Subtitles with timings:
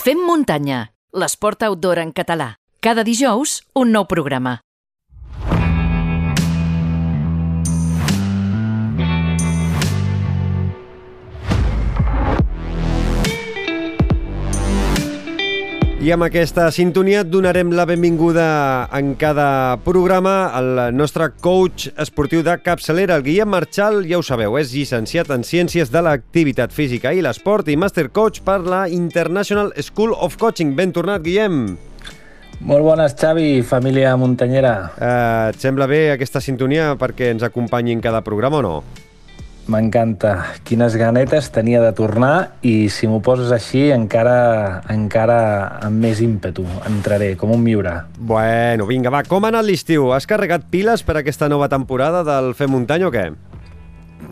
[0.00, 0.76] Fem muntanya,
[1.12, 2.54] l'esport outdoor en català.
[2.80, 4.54] Cada dijous, un nou programa.
[16.00, 22.54] I amb aquesta sintonia donarem la benvinguda en cada programa al nostre coach esportiu de
[22.64, 27.20] capçalera, el Guillem Marchal, ja ho sabeu, és llicenciat en Ciències de l'Activitat Física i
[27.20, 30.72] l'Esport i Master Coach per la International School of Coaching.
[30.72, 31.76] Ben tornat, Guillem.
[32.64, 34.74] Molt bones, Xavi, família muntanyera.
[34.96, 38.74] Eh, et sembla bé aquesta sintonia perquè ens acompanyi en cada programa o no?
[39.70, 40.32] M'encanta.
[40.64, 45.40] Quines ganetes tenia de tornar i si m'ho poses així encara encara
[45.84, 46.64] amb més ímpetu.
[46.88, 48.00] Entraré com un miure.
[48.16, 50.10] Bueno, vinga, va, com ha anat l'estiu?
[50.16, 53.28] Has carregat piles per aquesta nova temporada del Fer Muntanya o què?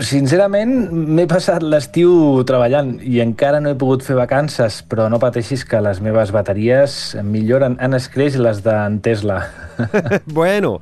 [0.00, 5.66] Sincerament, m'he passat l'estiu treballant i encara no he pogut fer vacances, però no pateixis
[5.68, 9.42] que les meves bateries milloren en escreix les d'en Tesla.
[10.38, 10.78] bueno,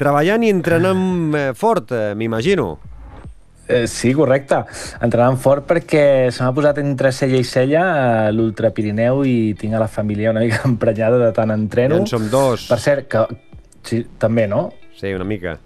[0.00, 1.04] treballant i entrenant
[1.38, 2.72] eh, fort, eh, m'imagino.
[3.68, 4.62] Eh, sí, correcte.
[5.04, 6.02] Entrenant fort perquè
[6.32, 10.32] se m'ha posat entre cella i cella a l'Ultra Pirineu i tinc a la família
[10.32, 12.00] una mica emprenyada de tant entreno.
[12.00, 12.68] Ja en som dos.
[12.72, 13.26] Per cert, que...
[13.88, 14.70] Sí, també, no?
[14.98, 15.58] Sí, una mica.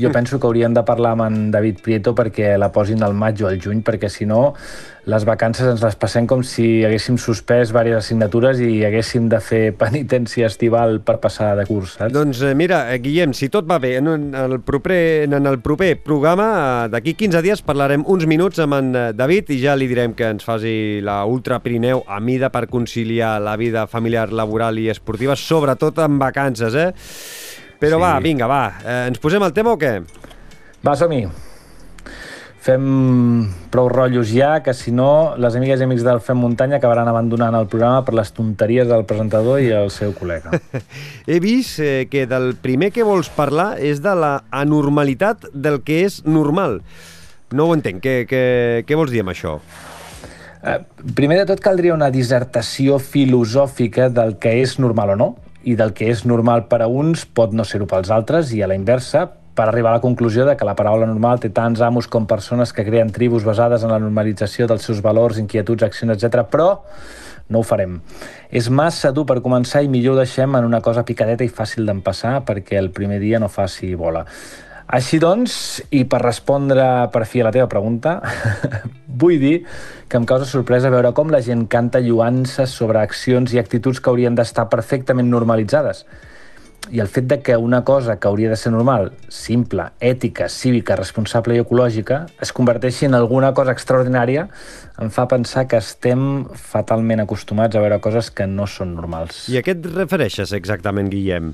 [0.00, 3.42] Jo penso que hauríem de parlar amb en David Prieto perquè la posin al maig
[3.44, 4.54] o al juny, perquè si no
[5.04, 9.74] les vacances ens les passem com si haguéssim suspès diverses assignatures i haguéssim de fer
[9.78, 12.14] penitència estival per passar de curs, saps?
[12.14, 15.96] Doncs eh, mira, eh, Guillem, si tot va bé, en el proper, en el proper
[16.06, 16.48] programa,
[16.86, 20.30] eh, d'aquí 15 dies parlarem uns minuts amb en David i ja li direm que
[20.36, 25.36] ens faci la Ultra Pirineu a mida per conciliar la vida familiar, laboral i esportiva,
[25.36, 26.92] sobretot en vacances, eh?
[27.82, 28.02] Però sí.
[28.04, 29.96] va, vinga, va, eh, ens posem al tema o què?
[30.86, 31.24] Va, som-hi.
[32.62, 32.84] Fem
[33.74, 37.56] prou rotllos ja, que si no, les amigues i amics del Fem Muntanya acabaran abandonant
[37.58, 40.54] el programa per les tonteries del presentador i el seu col·lega.
[41.26, 46.04] He vist eh, que del primer que vols parlar és de la anormalitat del que
[46.06, 46.78] és normal.
[47.50, 47.98] No ho entenc.
[48.04, 48.44] Què, què,
[48.86, 49.58] què vols dir amb això?
[50.62, 50.78] Eh,
[51.18, 55.32] primer de tot caldria una dissertació filosòfica del que és normal o no,
[55.64, 58.68] i del que és normal per a uns pot no ser-ho pels altres, i a
[58.70, 62.08] la inversa, per arribar a la conclusió de que la paraula normal té tants amos
[62.08, 66.46] com persones que creen tribus basades en la normalització dels seus valors, inquietuds, accions, etc.
[66.48, 66.70] però
[67.52, 67.98] no ho farem.
[68.48, 71.84] És massa dur per començar i millor ho deixem en una cosa picadeta i fàcil
[71.88, 74.24] d'empassar perquè el primer dia no faci bola.
[74.86, 75.54] Així doncs,
[75.90, 78.18] i per respondre per fi a la teva pregunta,
[79.22, 79.54] vull dir
[80.08, 84.12] que em causa sorpresa veure com la gent canta lluances sobre accions i actituds que
[84.12, 86.04] haurien d'estar perfectament normalitzades
[86.90, 90.96] i el fet de que una cosa que hauria de ser normal, simple, ètica, cívica,
[90.98, 94.48] responsable i ecològica, es converteixi en alguna cosa extraordinària,
[94.98, 99.46] em fa pensar que estem fatalment acostumats a veure coses que no són normals.
[99.52, 101.52] I a què et refereixes exactament, Guillem?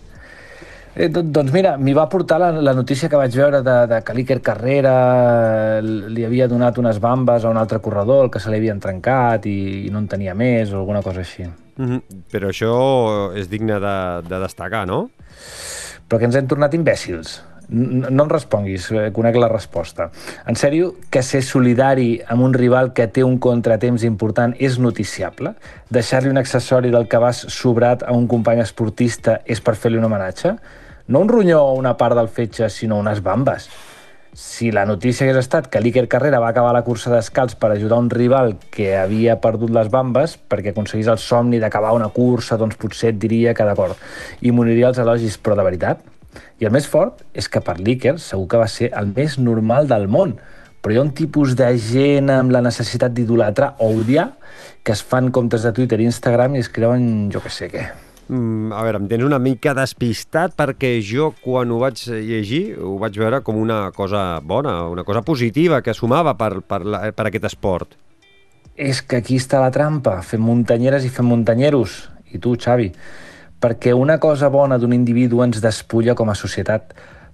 [0.99, 4.15] Eh, doncs mira, m'hi va portar la, la notícia que vaig veure de, de que
[4.17, 4.95] l'Iker Carrera
[5.81, 9.47] li havia donat unes bambes a un altre corredor, el que se li havien trencat
[9.47, 11.47] i, i no en tenia més o alguna cosa així.
[11.79, 12.25] Mm -hmm.
[12.33, 12.73] Però això
[13.39, 13.99] és digne de,
[14.29, 15.11] de destacar, no?
[16.09, 17.43] Però que ens hem tornat imbècils.
[17.69, 20.11] No, no em responguis, eh, conec la resposta.
[20.47, 25.55] En sèrio, que ser solidari amb un rival que té un contratemps important és noticiable?
[25.91, 30.57] Deixar-li un accessori del cabàs sobrat a un company esportista és per fer-li un homenatge?
[31.09, 33.71] No un ronyó o una part del fetge, sinó unes bambes.
[34.37, 37.97] Si la notícia hagués estat que l'Iker Carrera va acabar la cursa d'escalç per ajudar
[38.03, 42.77] un rival que havia perdut les bambes perquè aconseguís el somni d'acabar una cursa, doncs
[42.77, 43.97] potser et diria que d'acord.
[44.45, 46.03] I moriria els elogis, però de veritat.
[46.61, 49.89] I el més fort és que per l'Iker segur que va ser el més normal
[49.89, 50.35] del món,
[50.83, 54.29] però hi ha un tipus de gent amb la necessitat d'idolatrar o odiar
[54.85, 57.87] que es fan comptes de Twitter i Instagram i es creuen jo que sé què.
[58.29, 62.99] Mm, a veure, em tens una mica despistat perquè jo quan ho vaig llegir ho
[63.01, 67.29] vaig veure com una cosa bona, una cosa positiva que sumava per, per, la, per
[67.31, 67.97] aquest esport.
[68.77, 71.97] És que aquí està la trampa, fem muntanyeres i fem muntanyeros,
[72.29, 72.91] i tu, Xavi,
[73.65, 76.93] perquè una cosa bona d'un individu ens despulla com a societat,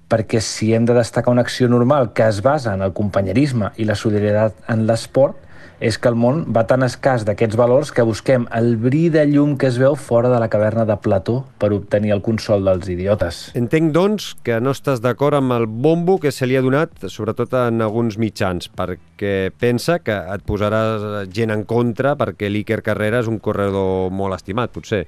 [0.08, 3.88] perquè si hem de destacar una acció normal que es basa en el companyerisme i
[3.88, 5.42] la solidaritat en l'esport,
[5.80, 9.56] és que el món va tan escàs d'aquests valors que busquem el bri de llum
[9.60, 13.40] que es veu fora de la caverna de Plató per obtenir el consol dels idiotes.
[13.58, 17.56] Entenc, doncs, que no estàs d'acord amb el bombo que se li ha donat, sobretot
[17.64, 23.30] en alguns mitjans, perquè pensa que et posaràs gent en contra perquè l'Iker Carrera és
[23.30, 25.04] un corredor molt estimat, potser.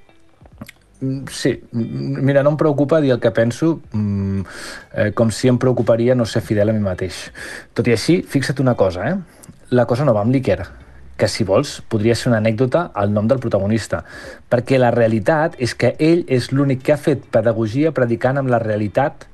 [1.00, 4.40] Mm, sí, mira, no em preocupa dir el que penso, mm,
[4.94, 7.30] eh, com si em preocuparia no ser fidel a mi mateix.
[7.74, 9.16] Tot i així, fixa't una cosa, eh?
[9.70, 10.64] La cosa no va amb l'Iker.
[11.16, 14.02] que si vols podria ser una anècdota al nom del protagonista,
[14.52, 18.60] perquè la realitat és que ell és l'únic que ha fet pedagogia predicant amb la
[18.60, 19.24] realitat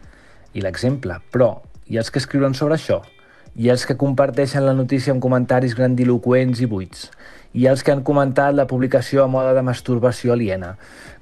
[0.55, 5.13] i l'exemple, però ha els que escriuen sobre això, ha els que comparteixen la notícia
[5.13, 9.67] amb comentaris grandiloquents i buits, ha els que han comentat la publicació a moda de
[9.67, 10.77] masturbació aliena.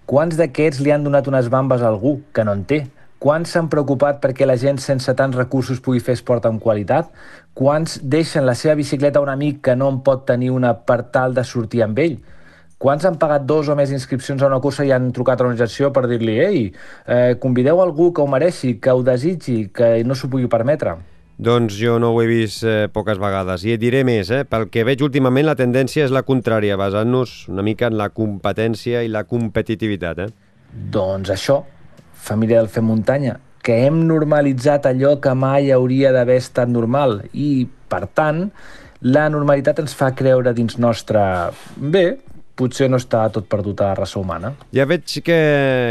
[0.04, 2.84] Quants d'aquests li han donat unes bambes a algú que no en té?
[3.20, 7.10] Quants s'han preocupat perquè la gent sense tants recursos pugui fer esport amb qualitat?
[7.52, 11.02] Quants deixen la seva bicicleta a un amic que no en pot tenir una per
[11.12, 12.14] tal de sortir amb ell?
[12.80, 15.90] Quants han pagat dos o més inscripcions a una cursa i han trucat a l'organització
[15.92, 16.62] per dir-li «Ei,
[17.04, 20.94] eh, convideu algú que ho mereixi, que ho desitgi, que no s'ho pugui permetre»?
[21.36, 23.66] Doncs jo no ho he vist eh, poques vegades.
[23.68, 24.46] I et diré més, eh?
[24.48, 29.04] pel que veig últimament la tendència és la contrària, basant-nos una mica en la competència
[29.04, 30.24] i la competitivitat.
[30.24, 30.30] Eh?
[30.96, 31.58] Doncs això,
[32.20, 37.66] família del Fem Muntanya, que hem normalitzat allò que mai hauria d'haver estat normal i,
[37.90, 38.48] per tant,
[39.00, 41.22] la normalitat ens fa creure dins nostre...
[41.76, 42.04] Bé,
[42.60, 44.52] potser no està tot perdut a la raça humana.
[44.76, 45.40] Ja veig que,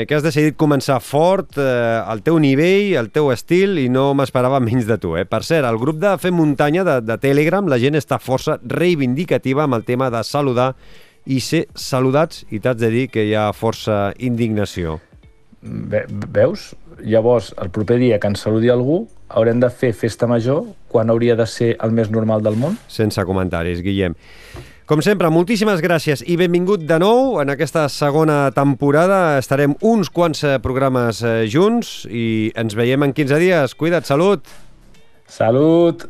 [0.05, 4.61] que has decidit començar fort, eh, al teu nivell, al teu estil, i no m'esperava
[4.63, 5.15] menys de tu.
[5.17, 5.25] Eh?
[5.29, 9.65] Per cert, al grup de Fem Muntanya de, de Telegram la gent està força reivindicativa
[9.65, 10.73] amb el tema de saludar
[11.29, 14.99] i ser saludats, i t'haig de dir que hi ha força indignació.
[15.61, 16.73] Ve, veus?
[17.03, 21.35] Llavors, el proper dia que ens saludi algú, haurem de fer festa major quan hauria
[21.39, 22.77] de ser el més normal del món?
[22.91, 24.15] Sense comentaris, Guillem.
[24.89, 29.37] Com sempre, moltíssimes gràcies i benvingut de nou en aquesta segona temporada.
[29.37, 33.77] Estarem uns quants eh, programes eh, junts i ens veiem en 15 dies.
[33.77, 34.49] Cuida't, salut!
[35.29, 36.09] Salut!